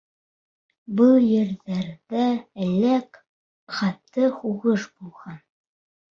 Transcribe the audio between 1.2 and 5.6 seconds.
ерҙәрҙә элек ҡаты һуғыш булған.